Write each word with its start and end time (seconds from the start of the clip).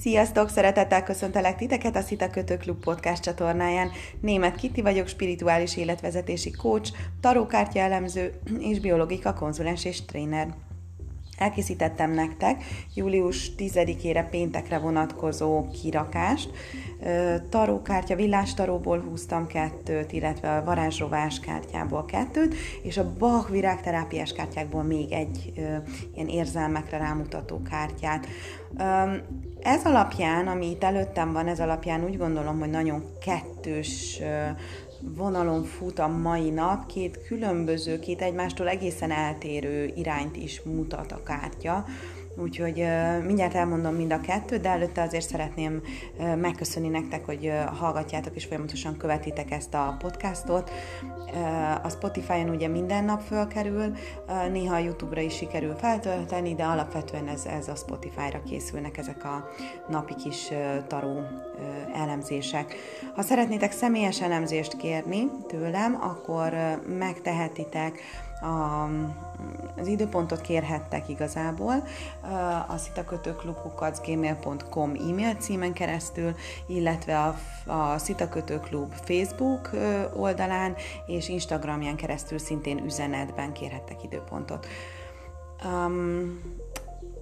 Sziasztok! 0.00 0.48
Szeretettel 0.48 1.02
köszöntelek 1.02 1.56
titeket 1.56 1.96
a 1.96 2.00
Szita 2.00 2.30
Kötő 2.30 2.56
Klub 2.56 2.80
podcast 2.80 3.22
csatornáján. 3.22 3.90
Német 4.20 4.56
Kitti 4.56 4.82
vagyok, 4.82 5.08
spirituális 5.08 5.76
életvezetési 5.76 6.50
coach, 6.50 6.92
tarókártya 7.20 7.80
elemző 7.80 8.40
és 8.58 8.80
biológika 8.80 9.34
konzulens 9.34 9.84
és 9.84 10.04
tréner. 10.04 10.54
Elkészítettem 11.40 12.10
nektek 12.10 12.62
július 12.94 13.50
10-ére 13.58 14.26
péntekre 14.30 14.78
vonatkozó 14.78 15.68
kirakást. 15.82 16.50
Tarókártya, 17.48 18.16
villástaróból 18.16 19.00
húztam 19.00 19.46
kettőt, 19.46 20.12
illetve 20.12 20.56
a 20.56 20.64
varázsrovás 20.64 21.40
kártyából 21.40 22.04
kettőt, 22.04 22.54
és 22.82 22.96
a 22.96 23.12
Bach 23.18 23.50
virágterápiás 23.50 24.32
kártyákból 24.32 24.82
még 24.82 25.12
egy 25.12 25.52
ilyen 26.14 26.28
érzelmekre 26.28 26.98
rámutató 26.98 27.62
kártyát. 27.70 28.26
Ez 29.60 29.84
alapján, 29.84 30.46
ami 30.46 30.70
itt 30.70 30.84
előttem 30.84 31.32
van, 31.32 31.46
ez 31.46 31.60
alapján 31.60 32.04
úgy 32.04 32.16
gondolom, 32.16 32.58
hogy 32.58 32.70
nagyon 32.70 33.04
kettős 33.24 34.20
vonalon 35.02 35.64
fut 35.64 35.98
a 35.98 36.08
mai 36.08 36.50
nap, 36.50 36.86
két 36.86 37.26
különböző, 37.26 37.98
két 37.98 38.22
egymástól 38.22 38.68
egészen 38.68 39.10
eltérő 39.10 39.92
irányt 39.96 40.36
is 40.36 40.62
mutat 40.62 41.12
a 41.12 41.22
kártya. 41.22 41.84
Úgyhogy 42.42 42.86
mindjárt 43.24 43.54
elmondom 43.54 43.94
mind 43.94 44.12
a 44.12 44.20
kettőt, 44.20 44.60
de 44.60 44.68
előtte 44.68 45.02
azért 45.02 45.28
szeretném 45.28 45.82
megköszönni 46.36 46.88
nektek, 46.88 47.24
hogy 47.24 47.52
hallgatjátok 47.78 48.36
és 48.36 48.44
folyamatosan 48.44 48.96
követitek 48.96 49.50
ezt 49.50 49.74
a 49.74 49.96
podcastot. 49.98 50.70
A 51.82 51.88
Spotify-on 51.88 52.48
ugye 52.48 52.68
minden 52.68 53.04
nap 53.04 53.20
fölkerül, 53.20 53.96
néha 54.50 54.74
a 54.74 54.78
YouTube-ra 54.78 55.20
is 55.20 55.36
sikerül 55.36 55.74
feltölteni, 55.74 56.54
de 56.54 56.64
alapvetően 56.64 57.28
ez, 57.28 57.46
ez 57.58 57.68
a 57.68 57.74
Spotify-ra 57.74 58.42
készülnek 58.42 58.98
ezek 58.98 59.24
a 59.24 59.48
napi 59.88 60.14
kis 60.14 60.48
taró 60.86 61.22
elemzések. 61.94 62.74
Ha 63.14 63.22
szeretnétek 63.22 63.72
személyes 63.72 64.20
elemzést 64.20 64.76
kérni 64.76 65.30
tőlem, 65.46 65.98
akkor 66.00 66.54
megtehetitek 66.98 67.98
a, 68.40 68.88
az 69.80 69.86
időpontot 69.86 70.40
kérhettek 70.40 71.08
igazából 71.08 71.84
a 72.68 72.76
szitakötőklubkukacgmail.com 72.76 74.90
e-mail 74.90 75.34
címen 75.34 75.72
keresztül, 75.72 76.34
illetve 76.66 77.18
a, 77.18 77.38
a 77.72 77.98
szitakötőklub 77.98 78.92
Facebook 78.92 79.70
oldalán 80.16 80.74
és 81.06 81.28
Instagramján 81.28 81.96
keresztül 81.96 82.38
szintén 82.38 82.84
üzenetben 82.84 83.52
kérhettek 83.52 84.02
időpontot. 84.02 84.66
Um, 85.64 86.40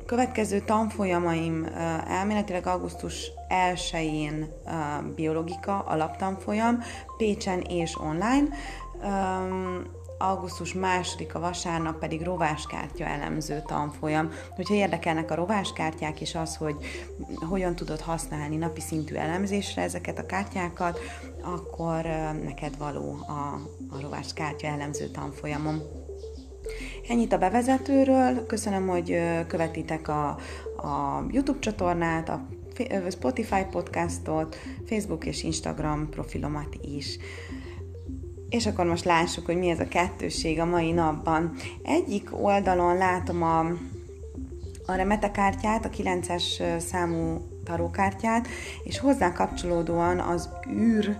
következő 0.06 0.60
tanfolyamaim 0.60 1.66
elméletileg 2.08 2.66
augusztus 2.66 3.30
1-én 3.48 4.52
biológika 5.14 5.78
alaptanfolyam, 5.78 6.78
Pécsen 7.16 7.60
és 7.60 7.96
online. 8.00 8.48
Um, 9.02 9.96
augusztus 10.18 10.74
második 10.74 11.34
a 11.34 11.40
vasárnap 11.40 11.98
pedig 11.98 12.22
rováskártya 12.22 13.04
elemző 13.04 13.62
tanfolyam. 13.66 14.30
Hogyha 14.56 14.74
érdekelnek 14.74 15.30
a 15.30 15.34
rováskártyák 15.34 16.20
és 16.20 16.34
az, 16.34 16.56
hogy 16.56 16.76
hogyan 17.48 17.74
tudod 17.74 18.00
használni 18.00 18.56
napi 18.56 18.80
szintű 18.80 19.14
elemzésre 19.14 19.82
ezeket 19.82 20.18
a 20.18 20.26
kártyákat, 20.26 20.98
akkor 21.42 22.02
neked 22.44 22.78
való 22.78 23.24
a, 23.26 23.60
a 23.96 24.00
rováskártya 24.00 24.66
elemző 24.66 25.06
tanfolyamom. 25.06 25.82
Ennyit 27.08 27.32
a 27.32 27.38
bevezetőről, 27.38 28.46
köszönöm, 28.46 28.88
hogy 28.88 29.20
követitek 29.46 30.08
a, 30.08 30.28
a 30.76 31.24
YouTube 31.30 31.58
csatornát, 31.58 32.28
a 32.28 32.46
Spotify 33.10 33.64
podcastot, 33.70 34.56
Facebook 34.86 35.24
és 35.24 35.42
Instagram 35.42 36.08
profilomat 36.08 36.76
is. 36.96 37.18
És 38.48 38.66
akkor 38.66 38.86
most 38.86 39.04
lássuk, 39.04 39.46
hogy 39.46 39.58
mi 39.58 39.68
ez 39.68 39.80
a 39.80 39.88
kettősség 39.88 40.60
a 40.60 40.64
mai 40.64 40.92
napban. 40.92 41.54
Egyik 41.82 42.28
oldalon 42.42 42.96
látom 42.96 43.42
a, 43.42 43.58
a 44.86 44.94
remete 44.94 45.30
kártyát, 45.30 45.84
a 45.84 45.88
9-es 45.88 46.78
számú 46.78 47.40
tarókártyát, 47.64 48.48
és 48.82 48.98
hozzá 48.98 49.32
kapcsolódóan 49.32 50.18
az 50.18 50.48
űr, 50.70 51.16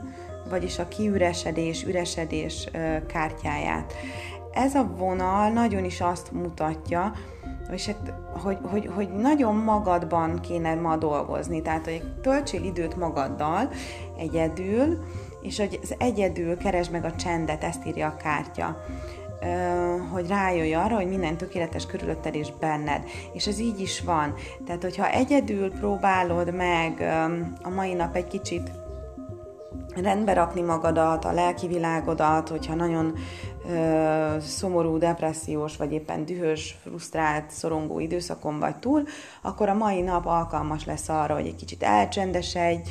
vagyis 0.51 0.79
a 0.79 0.89
kiüresedés, 0.89 1.85
üresedés 1.85 2.69
kártyáját. 3.07 3.93
Ez 4.53 4.75
a 4.75 4.95
vonal 4.97 5.51
nagyon 5.51 5.85
is 5.85 6.01
azt 6.01 6.33
mutatja, 6.33 7.13
és 7.73 7.87
hát, 7.87 8.13
hogy, 8.43 8.59
hogy, 8.63 8.91
hogy 8.95 9.09
nagyon 9.09 9.55
magadban 9.55 10.41
kéne 10.41 10.75
ma 10.75 10.97
dolgozni, 10.97 11.63
tehát 11.63 11.85
hogy 11.85 12.03
töltsél 12.23 12.65
időt 12.65 12.97
magaddal, 12.97 13.71
egyedül, 14.19 14.99
és 15.43 15.59
hogy 15.59 15.79
az 15.83 15.95
egyedül 15.99 16.57
keresd 16.57 16.91
meg 16.91 17.05
a 17.05 17.17
csendet, 17.17 17.65
ezt 17.65 17.87
írja 17.87 18.07
a 18.07 18.17
kártya 18.17 18.77
hogy 20.13 20.27
rájöjj 20.29 20.75
arra, 20.75 20.97
hogy 20.97 21.09
minden 21.09 21.37
tökéletes 21.37 21.87
körülötted 21.87 22.35
és 22.35 22.49
benned. 22.61 23.03
És 23.33 23.47
ez 23.47 23.59
így 23.59 23.81
is 23.81 24.01
van. 24.01 24.35
Tehát, 24.67 24.83
hogyha 24.83 25.11
egyedül 25.11 25.71
próbálod 25.71 26.55
meg 26.55 27.01
a 27.63 27.69
mai 27.69 27.93
nap 27.93 28.17
egy 28.17 28.27
kicsit 28.27 28.71
rendbe 30.03 30.33
rakni 30.33 30.61
magadat, 30.61 31.25
a 31.25 31.33
lelki 31.33 31.67
világodat, 31.67 32.49
hogyha 32.49 32.75
nagyon 32.75 33.15
ö, 33.69 34.37
szomorú, 34.41 34.99
depressziós, 34.99 35.77
vagy 35.77 35.93
éppen 35.93 36.25
dühös, 36.25 36.79
frusztrált, 36.83 37.51
szorongó 37.51 38.01
időszakon 38.01 38.59
vagy 38.59 38.77
túl, 38.77 39.03
akkor 39.43 39.69
a 39.69 39.75
mai 39.75 40.01
nap 40.01 40.27
alkalmas 40.27 40.85
lesz 40.85 41.09
arra, 41.09 41.35
hogy 41.35 41.47
egy 41.47 41.57
kicsit 41.57 41.83
elcsendesedj, 41.83 42.89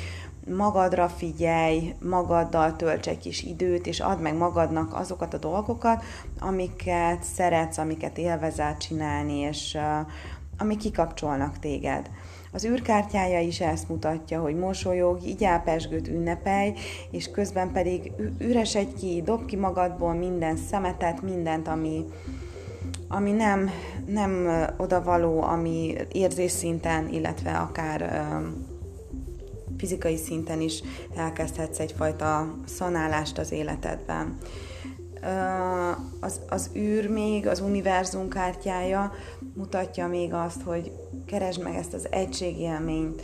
magadra 0.56 1.08
figyelj, 1.08 1.94
magaddal 2.02 2.76
tölts 2.76 3.08
egy 3.08 3.18
kis 3.18 3.42
időt, 3.42 3.86
és 3.86 4.00
add 4.00 4.18
meg 4.18 4.36
magadnak 4.36 4.94
azokat 4.94 5.34
a 5.34 5.38
dolgokat, 5.38 6.04
amiket 6.38 7.22
szeretsz, 7.22 7.78
amiket 7.78 8.18
élvezel 8.18 8.76
csinálni, 8.76 9.38
és 9.38 9.74
uh, 9.74 10.06
amik 10.58 10.78
kikapcsolnak 10.78 11.58
téged. 11.58 12.10
Az 12.52 12.64
űrkártyája 12.64 13.40
is 13.40 13.60
ezt 13.60 13.88
mutatja, 13.88 14.40
hogy 14.40 14.56
mosolyog, 14.56 15.22
igyál 15.26 15.62
pesgőt 15.62 16.08
ünnepelj, 16.08 16.72
és 17.10 17.30
közben 17.30 17.72
pedig 17.72 18.12
üresedj 18.38 18.94
ki, 18.94 19.22
dob 19.24 19.44
ki 19.44 19.56
magadból 19.56 20.14
minden 20.14 20.56
szemetet, 20.56 21.22
mindent, 21.22 21.68
ami, 21.68 22.04
ami 23.08 23.30
nem, 23.30 23.70
nem 24.06 24.48
odavaló, 24.76 25.42
ami 25.42 25.94
érzésszinten, 26.12 27.08
illetve 27.08 27.50
akár 27.52 28.26
fizikai 29.78 30.16
szinten 30.16 30.60
is 30.60 30.82
elkezdhetsz 31.16 31.78
egyfajta 31.78 32.54
szanálást 32.66 33.38
az 33.38 33.52
életedben. 33.52 34.38
Az, 36.20 36.40
az 36.48 36.70
űr 36.76 37.10
még, 37.10 37.46
az 37.46 37.60
univerzum 37.60 38.28
kártyája 38.28 39.12
mutatja 39.54 40.06
még 40.06 40.34
azt, 40.34 40.62
hogy 40.62 40.92
keresd 41.26 41.62
meg 41.62 41.74
ezt 41.74 41.94
az 41.94 42.06
egységélményt, 42.10 43.22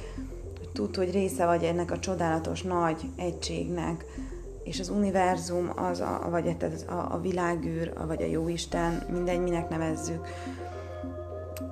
hogy 0.59 0.69
tudd, 0.73 0.97
hogy 0.97 1.13
része 1.13 1.47
vagy 1.47 1.65
ennek 1.65 1.91
a 1.91 1.99
csodálatos 1.99 2.63
nagy 2.63 3.01
egységnek, 3.17 4.05
és 4.65 4.81
az 4.81 4.89
univerzum, 4.89 5.73
az 5.77 6.01
a, 6.01 6.27
vagy 6.31 6.57
az 6.61 6.85
a, 6.89 7.15
a 7.15 7.21
világűr, 7.21 7.93
vagy 8.07 8.23
a 8.23 8.27
jóisten, 8.27 9.07
mindegy, 9.11 9.41
minek 9.41 9.69
nevezzük, 9.69 10.27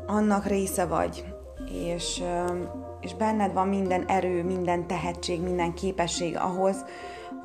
annak 0.07 0.47
része 0.47 0.85
vagy, 0.85 1.25
és 1.73 2.23
és 3.03 3.15
benned 3.15 3.53
van 3.53 3.69
minden 3.69 4.05
erő, 4.07 4.45
minden 4.45 4.87
tehetség, 4.87 5.43
minden 5.43 5.75
képesség 5.75 6.37
ahhoz, 6.37 6.85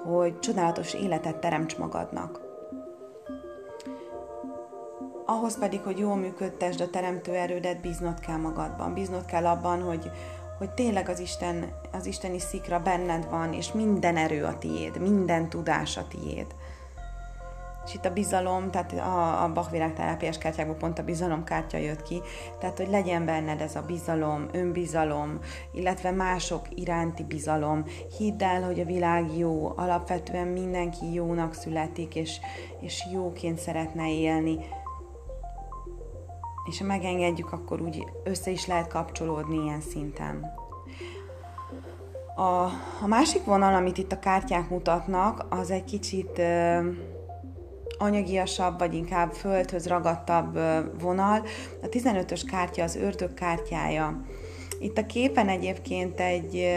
hogy 0.03 0.40
csodálatos 0.40 0.94
életet 0.94 1.38
teremts 1.38 1.78
magadnak. 1.78 2.45
Ahhoz 5.25 5.59
pedig, 5.59 5.81
hogy 5.81 5.97
jól 5.97 6.16
működtesd 6.16 6.81
a 6.81 6.90
teremtő 6.90 7.33
erődet, 7.33 7.81
bíznod 7.81 8.19
kell 8.19 8.38
magadban. 8.38 8.94
Bíznod 8.94 9.25
kell 9.25 9.45
abban, 9.45 9.81
hogy, 9.81 10.12
hogy 10.57 10.69
tényleg 10.69 11.09
az, 11.09 11.19
Isten, 11.19 11.71
az 11.92 12.06
isteni 12.06 12.39
szikra 12.39 12.80
benned 12.80 13.30
van, 13.30 13.53
és 13.53 13.71
minden 13.71 14.18
erő 14.18 14.44
a 14.44 14.57
tiéd, 14.57 15.01
minden 15.01 15.50
tudás 15.50 15.98
a 15.98 16.07
tiéd. 16.07 16.45
És 17.88 17.94
itt 17.94 18.06
a 18.06 18.13
bizalom, 18.13 18.72
tehát 18.72 18.94
a, 18.94 19.44
a 19.44 19.51
Bach 19.51 19.72
virágterápiás 19.72 20.38
kártyákból 20.38 20.75
pont 20.75 21.00
a 21.00 21.04
bizalom 21.04 21.44
kártya 21.44 21.78
jött 21.78 22.04
ki, 22.04 22.22
tehát 22.60 22.78
hogy 22.78 22.89
legyen 22.89 23.25
benned 23.25 23.62
ez 23.62 23.75
a 23.75 23.81
bizalom, 23.81 24.48
önbizalom, 24.51 25.39
illetve 25.72 26.12
mások 26.12 26.62
iránti 26.75 27.24
bizalom. 27.24 27.84
Hidd 28.18 28.44
el, 28.44 28.63
hogy 28.63 28.80
a 28.80 28.86
világ 28.86 29.38
jó, 29.38 29.74
alapvetően 29.75 30.48
mindenki 30.48 31.13
jónak 31.13 31.54
születik, 31.54 32.16
és, 32.16 32.39
és 32.80 33.06
jóként 33.13 33.60
szeretne 33.60 34.13
élni. 34.13 34.57
És 36.69 36.80
ha 36.80 36.86
megengedjük, 36.86 37.51
akkor 37.51 37.81
úgy 37.81 38.04
össze 38.24 38.51
is 38.51 38.68
lehet 38.68 38.88
kapcsolódni 38.88 39.63
ilyen 39.63 39.81
szinten. 39.81 40.54
A, 42.36 42.63
a 43.01 43.07
másik 43.07 43.44
vonal, 43.44 43.74
amit 43.74 43.98
itt 43.98 44.12
a 44.12 44.19
kártyák 44.19 44.69
mutatnak, 44.69 45.45
az 45.50 45.72
egy 45.72 45.84
kicsit 45.84 46.42
anyagiasabb, 47.97 48.79
vagy 48.79 48.94
inkább 48.94 49.31
földhöz 49.31 49.88
ragadtabb 49.88 50.59
vonal. 51.01 51.44
A 51.81 51.88
15-ös 51.88 52.41
kártya 52.51 52.83
az 52.83 52.95
ördög 52.95 53.33
kártyája. 53.33 54.21
Itt 54.79 54.97
a 54.97 55.05
képen 55.05 55.49
egyébként 55.49 56.19
egy, 56.19 56.67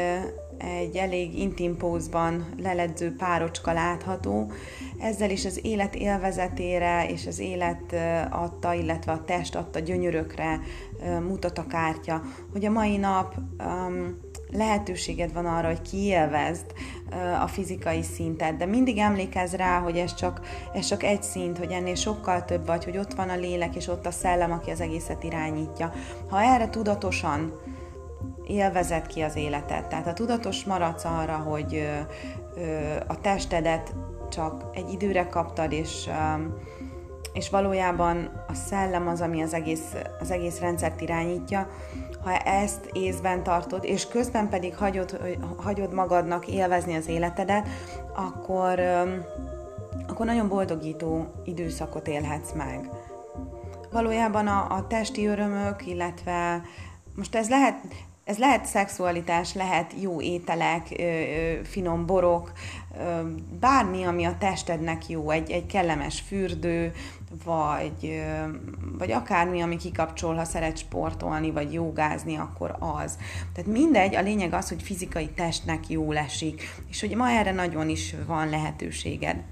egy 0.61 0.97
elég 0.97 1.39
intim 1.39 1.77
pózban 1.77 2.47
leledző 2.63 3.15
párocska 3.17 3.73
látható, 3.73 4.53
ezzel 4.99 5.31
is 5.31 5.45
az 5.45 5.61
élet 5.63 5.95
élvezetére 5.95 7.09
és 7.09 7.27
az 7.27 7.39
élet 7.39 7.95
adta, 8.31 8.73
illetve 8.73 9.13
a 9.13 9.25
test 9.25 9.55
adta 9.55 9.79
gyönyörökre 9.79 10.61
mutat 11.29 11.59
a 11.59 11.67
kártya, 11.67 12.23
hogy 12.53 12.65
a 12.65 12.71
mai 12.71 12.97
nap 12.97 13.35
um, 13.65 14.19
lehetőséged 14.53 15.33
van 15.33 15.47
arra, 15.47 15.67
hogy 15.67 15.83
kiélvezd 15.83 16.73
a 17.43 17.47
fizikai 17.47 18.03
szintet, 18.03 18.57
de 18.57 18.67
mindig 18.67 18.99
emlékezz 18.99 19.55
rá, 19.55 19.79
hogy 19.79 19.97
ez 19.97 20.15
csak, 20.15 20.41
ez 20.75 20.87
csak 20.87 21.03
egy 21.03 21.23
szint, 21.23 21.59
hogy 21.59 21.71
ennél 21.71 21.95
sokkal 21.95 22.45
több 22.45 22.67
vagy, 22.67 22.85
hogy 22.85 22.99
ott 22.99 23.15
van 23.15 23.29
a 23.29 23.37
lélek, 23.37 23.77
és 23.77 23.89
ott 23.89 24.07
a 24.07 24.11
szellem, 24.11 24.53
aki 24.53 24.71
az 24.71 24.81
egészet 24.81 25.23
irányítja. 25.23 25.93
Ha 26.29 26.43
erre 26.43 26.71
tudatosan 26.71 27.53
élvezed 28.51 29.07
ki 29.07 29.21
az 29.21 29.37
életet, 29.37 29.89
tehát 29.89 30.05
ha 30.05 30.13
tudatos 30.13 30.65
maradsz 30.65 31.05
arra, 31.05 31.37
hogy 31.37 31.89
a 33.07 33.21
testedet 33.21 33.95
csak 34.31 34.65
egy 34.73 34.93
időre 34.93 35.27
kaptad, 35.27 35.73
és, 35.73 36.09
és 37.33 37.51
valójában 37.51 38.45
a 38.49 38.55
szellem 38.55 39.09
az, 39.09 39.21
ami 39.21 39.43
az 39.43 39.55
egész, 39.55 39.95
az 40.21 40.31
egész 40.31 40.59
rendszert 40.59 41.01
irányítja, 41.01 41.69
ha 42.25 42.37
ezt 42.37 42.91
észben 42.93 43.43
tartod, 43.43 43.85
és 43.85 44.09
közben 44.09 44.49
pedig 44.49 44.77
hagyod, 44.77 45.21
hagyod 45.57 45.95
magadnak 45.95 46.47
élvezni 46.47 46.97
az 46.97 47.09
életedet, 47.09 47.69
akkor, 48.15 48.81
akkor 50.09 50.27
nagyon 50.27 50.49
boldogító 50.49 51.27
időszakot 51.45 52.09
élhetsz 52.09 52.53
meg. 52.53 52.91
Valójában 53.93 54.47
a, 54.47 54.77
a 54.77 54.87
testi 54.87 55.27
örömök, 55.27 55.87
illetve 55.87 56.63
most 57.15 57.35
ez 57.35 57.49
lehet, 57.49 57.75
ez 58.25 58.39
lehet 58.39 58.67
szexualitás, 58.67 59.55
lehet 59.55 59.95
jó 60.01 60.21
ételek, 60.21 61.03
finom 61.63 62.07
borok, 62.07 62.53
bármi, 63.61 64.03
ami 64.03 64.25
a 64.25 64.37
testednek 64.39 65.09
jó, 65.09 65.31
egy, 65.31 65.51
egy 65.51 65.67
kellemes 65.67 66.21
fürdő, 66.21 66.93
vagy, 67.45 68.23
vagy 68.99 69.13
akármi, 69.13 69.61
ami 69.61 69.77
kikapcsol, 69.77 70.35
ha 70.35 70.45
szeret 70.45 70.77
sportolni, 70.77 71.51
vagy 71.51 71.73
jogázni, 71.73 72.37
akkor 72.37 72.77
az. 72.79 73.19
Tehát 73.55 73.71
mindegy, 73.71 74.15
a 74.15 74.23
lényeg 74.23 74.53
az, 74.53 74.69
hogy 74.69 74.83
fizikai 74.83 75.29
testnek 75.29 75.89
jó 75.89 76.13
esik, 76.13 76.63
és 76.89 77.01
hogy 77.01 77.15
ma 77.15 77.31
erre 77.31 77.53
nagyon 77.53 77.89
is 77.89 78.15
van 78.27 78.49
lehetőséged. 78.49 79.45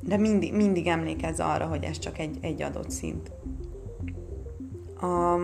De 0.00 0.16
mindig, 0.16 0.54
mindig 0.54 0.86
emlékezz 0.86 1.40
arra, 1.40 1.66
hogy 1.66 1.84
ez 1.84 1.98
csak 1.98 2.18
egy, 2.18 2.38
egy 2.40 2.62
adott 2.62 2.90
szint. 2.90 3.30
A 5.00 5.36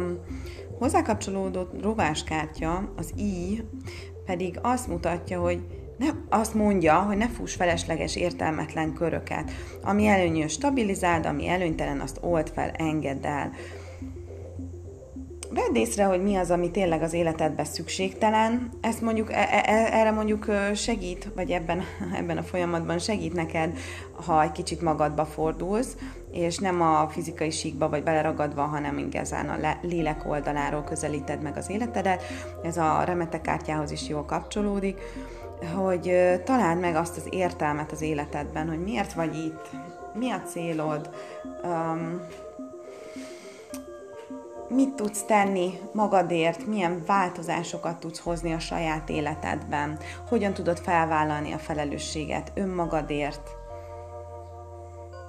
hozzá 0.79 1.03
kapcsolódó 1.03 1.67
rováskártya, 1.81 2.93
az 2.97 3.13
I, 3.17 3.63
pedig 4.27 4.59
azt 4.63 4.89
mutatja, 4.89 5.41
hogy 5.41 5.61
ne, 5.99 6.07
azt 6.29 6.55
mondja, 6.55 6.95
hogy 6.95 7.17
ne 7.17 7.29
fuss 7.29 7.55
felesleges 7.55 8.17
értelmetlen 8.17 8.93
köröket. 8.93 9.51
Ami 9.83 10.07
előnyös, 10.07 10.53
stabilizáld, 10.53 11.27
ami 11.27 11.49
előnytelen, 11.49 12.01
azt 12.01 12.19
old 12.21 12.51
fel, 12.55 12.71
engedd 12.71 13.27
el. 13.27 13.53
Vedd 15.51 15.75
észre, 15.75 16.05
hogy 16.05 16.23
mi 16.23 16.37
az, 16.37 16.51
ami 16.51 16.71
tényleg 16.71 17.03
az 17.03 17.13
életedben 17.13 17.65
szükségtelen. 17.65 18.71
Ezt 18.81 19.01
mondjuk, 19.01 19.33
e, 19.33 19.49
e, 19.51 19.63
e, 19.67 19.99
erre 19.99 20.11
mondjuk 20.11 20.47
segít, 20.75 21.31
vagy 21.35 21.51
ebben, 21.51 21.83
ebben 22.19 22.37
a 22.37 22.43
folyamatban 22.43 22.99
segít 22.99 23.33
neked, 23.33 23.79
ha 24.27 24.43
egy 24.43 24.53
kicsit 24.53 24.83
magadba 24.83 25.25
fordulsz, 25.25 25.97
és 26.39 26.59
nem 26.59 26.81
a 26.83 27.09
fizikai 27.09 27.51
síkba 27.51 27.89
vagy 27.89 28.03
beleragadva, 28.03 28.63
hanem 28.63 28.99
igazán 28.99 29.49
a 29.49 29.79
lélek 29.83 30.29
oldaláról 30.29 30.83
közelíted 30.83 31.43
meg 31.43 31.57
az 31.57 31.71
életedet. 31.71 32.23
Ez 32.63 32.77
a 32.77 33.03
remete 33.05 33.41
kártyához 33.41 33.91
is 33.91 34.09
jól 34.09 34.25
kapcsolódik 34.25 35.01
hogy 35.75 36.13
találd 36.45 36.81
meg 36.81 36.97
azt 36.97 37.17
az 37.17 37.27
értelmet 37.31 37.93
az 37.93 38.01
életedben, 38.01 38.69
hogy 38.69 38.83
miért 38.83 39.13
vagy 39.13 39.37
itt, 39.37 39.71
mi 40.15 40.31
a 40.31 40.41
célod, 40.41 41.11
um, 41.65 42.21
mit 44.69 44.95
tudsz 44.95 45.23
tenni 45.23 45.79
magadért, 45.93 46.67
milyen 46.67 47.03
változásokat 47.07 48.01
tudsz 48.01 48.19
hozni 48.19 48.53
a 48.53 48.59
saját 48.59 49.09
életedben, 49.09 49.99
hogyan 50.29 50.53
tudod 50.53 50.79
felvállalni 50.79 51.53
a 51.53 51.59
felelősséget 51.59 52.53
önmagadért, 52.55 53.58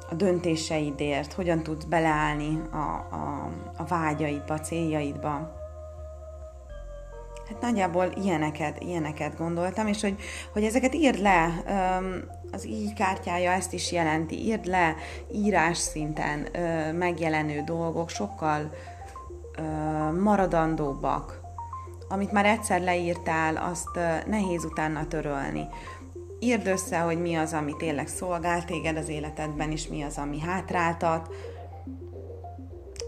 a 0.10 0.16
döntéseidért, 0.16 1.34
hogyan 1.34 1.64
tudsz 1.64 1.84
beleállni 1.84 2.62
a, 2.72 3.16
a, 3.16 3.50
a 3.78 3.84
vágyaidba, 3.84 4.54
a 4.54 4.60
céljaidba. 4.60 5.58
Hát 7.50 7.62
nagyjából 7.62 8.12
ilyeneket, 8.24 8.80
ilyeneket 8.80 9.38
gondoltam, 9.38 9.88
és 9.88 10.02
hogy, 10.02 10.16
hogy 10.54 10.64
ezeket 10.64 10.96
írd 10.96 11.20
le, 11.20 11.64
az 12.52 12.66
így 12.66 12.94
kártyája 12.94 13.52
ezt 13.52 13.74
is 13.74 13.92
jelenti, 13.92 14.46
írd 14.46 14.66
le 14.66 14.96
írás 15.32 15.78
szinten 15.78 16.48
megjelenő 16.96 17.62
dolgok, 17.62 18.10
sokkal 18.10 18.72
maradandóbbak. 20.22 21.40
Amit 22.10 22.32
már 22.32 22.46
egyszer 22.46 22.82
leírtál, 22.82 23.56
azt 23.56 24.00
nehéz 24.28 24.66
utána 24.66 25.08
törölni. 25.08 25.68
Írd 26.40 26.68
össze, 26.68 27.00
hogy 27.00 27.22
mi 27.22 27.36
az, 27.36 27.54
ami 27.54 27.76
tényleg 27.78 28.08
szolgál 28.08 28.66
téged 28.66 28.98
az 28.98 29.10
életedben, 29.10 29.72
és 29.72 29.88
mi 29.88 30.02
az, 30.02 30.18
ami 30.18 30.40
hátráltat, 30.40 31.30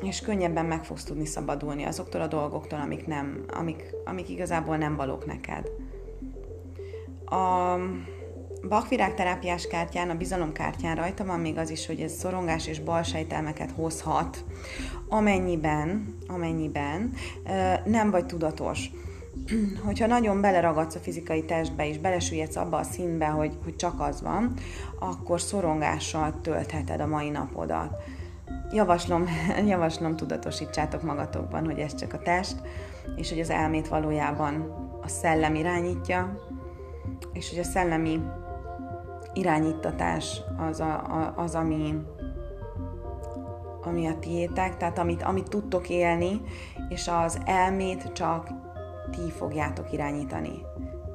és 0.01 0.21
könnyebben 0.21 0.65
meg 0.65 0.85
fogsz 0.85 1.03
tudni 1.03 1.25
szabadulni 1.25 1.83
azoktól 1.83 2.21
a 2.21 2.27
dolgoktól, 2.27 2.79
amik, 2.79 3.07
nem, 3.07 3.45
amik, 3.53 3.95
amik 4.05 4.29
igazából 4.29 4.77
nem 4.77 4.95
valók 4.95 5.25
neked. 5.25 5.69
A 7.25 7.75
Bach 8.67 9.13
terápiás 9.15 9.67
kártyán, 9.67 10.09
a 10.09 10.15
bizalomkártyán 10.15 10.95
rajta 10.95 11.25
van 11.25 11.39
még 11.39 11.57
az 11.57 11.69
is, 11.69 11.85
hogy 11.85 11.99
ez 11.99 12.13
szorongás 12.13 12.67
és 12.67 12.79
balsejtelmeket 12.79 13.71
hozhat, 13.71 14.45
amennyiben, 15.09 16.17
amennyiben 16.27 17.13
nem 17.85 18.11
vagy 18.11 18.25
tudatos. 18.25 18.91
Hogyha 19.85 20.07
nagyon 20.07 20.41
beleragadsz 20.41 20.95
a 20.95 20.99
fizikai 20.99 21.45
testbe 21.45 21.87
és 21.87 21.97
belesüllyedsz 21.97 22.55
abba 22.55 22.77
a 22.77 22.83
színbe, 22.83 23.25
hogy, 23.25 23.57
hogy 23.63 23.75
csak 23.75 24.01
az 24.01 24.21
van, 24.21 24.53
akkor 24.99 25.41
szorongással 25.41 26.41
töltheted 26.41 26.99
a 26.99 27.07
mai 27.07 27.29
napodat. 27.29 28.03
Javaslom, 28.71 29.25
javaslom 29.67 30.15
tudatosítsátok 30.15 31.01
magatokban, 31.01 31.65
hogy 31.65 31.79
ez 31.79 31.95
csak 31.95 32.13
a 32.13 32.19
test, 32.19 32.55
és 33.15 33.29
hogy 33.29 33.39
az 33.39 33.49
elmét 33.49 33.87
valójában 33.87 34.53
a 35.01 35.07
szellem 35.07 35.55
irányítja, 35.55 36.39
és 37.33 37.49
hogy 37.49 37.59
a 37.59 37.63
szellemi 37.63 38.21
irányítatás 39.33 40.41
az, 40.69 40.79
a, 40.79 40.93
a, 40.93 41.33
az 41.35 41.55
ami, 41.55 41.95
ami 43.83 44.07
a 44.07 44.19
tiétek, 44.19 44.77
tehát 44.77 44.97
amit, 44.97 45.23
amit 45.23 45.49
tudtok 45.49 45.89
élni, 45.89 46.41
és 46.89 47.07
az 47.23 47.39
elmét 47.45 48.11
csak 48.13 48.49
ti 49.11 49.31
fogjátok 49.31 49.91
irányítani 49.91 50.61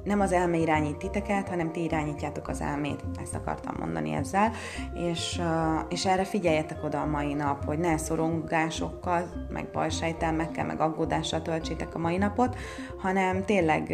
nem 0.06 0.20
az 0.20 0.32
elme 0.32 0.56
irányít 0.56 0.96
titeket, 0.96 1.48
hanem 1.48 1.72
ti 1.72 1.82
irányítjátok 1.82 2.48
az 2.48 2.60
elmét. 2.60 3.04
Ezt 3.22 3.34
akartam 3.34 3.74
mondani 3.78 4.12
ezzel. 4.12 4.52
És, 4.94 5.40
és 5.88 6.06
erre 6.06 6.24
figyeljetek 6.24 6.84
oda 6.84 7.00
a 7.00 7.06
mai 7.06 7.34
nap, 7.34 7.64
hogy 7.64 7.78
ne 7.78 7.96
szorongásokkal, 7.96 9.46
meg 9.52 9.70
bajsejtelmekkel, 9.72 10.64
meg 10.64 10.80
aggódással 10.80 11.42
töltsétek 11.42 11.94
a 11.94 11.98
mai 11.98 12.16
napot, 12.16 12.56
hanem 12.98 13.44
tényleg 13.44 13.92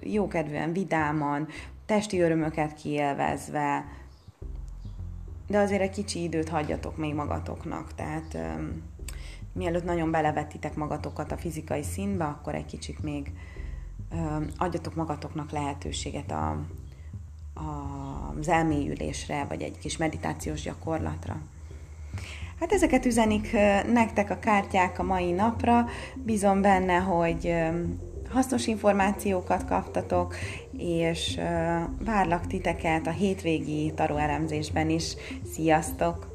jókedvűen, 0.00 0.72
vidáman, 0.72 1.48
testi 1.86 2.20
örömöket 2.20 2.74
kielvezve, 2.74 3.84
de 5.46 5.58
azért 5.58 5.82
egy 5.82 5.90
kicsi 5.90 6.22
időt 6.22 6.48
hagyjatok 6.48 6.96
még 6.96 7.14
magatoknak, 7.14 7.94
tehát 7.94 8.38
mielőtt 9.54 9.84
nagyon 9.84 10.10
belevettitek 10.10 10.74
magatokat 10.74 11.32
a 11.32 11.36
fizikai 11.36 11.82
színbe, 11.82 12.24
akkor 12.24 12.54
egy 12.54 12.66
kicsit 12.66 13.02
még 13.02 13.32
adjatok 14.56 14.94
magatoknak 14.94 15.50
lehetőséget 15.50 16.30
a, 16.30 16.58
a, 17.54 17.60
az 18.38 18.48
elmélyülésre, 18.48 19.44
vagy 19.48 19.62
egy 19.62 19.78
kis 19.78 19.96
meditációs 19.96 20.62
gyakorlatra. 20.62 21.40
Hát 22.60 22.72
ezeket 22.72 23.06
üzenik 23.06 23.52
nektek 23.92 24.30
a 24.30 24.38
kártyák 24.38 24.98
a 24.98 25.02
mai 25.02 25.32
napra. 25.32 25.86
Bízom 26.14 26.60
benne, 26.60 26.96
hogy 26.96 27.54
hasznos 28.30 28.66
információkat 28.66 29.64
kaptatok, 29.64 30.34
és 30.78 31.40
várlak 32.04 32.46
titeket 32.46 33.06
a 33.06 33.10
hétvégi 33.10 33.92
taró 33.94 34.16
elemzésben 34.16 34.90
is. 34.90 35.14
Sziasztok! 35.52 36.32